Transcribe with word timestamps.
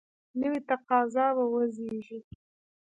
نوي 0.39 0.59
تقاضا 0.69 1.25
به 1.35 1.45
وزیږي. 1.53 2.19